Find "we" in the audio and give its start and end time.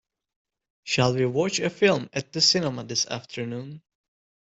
1.13-1.27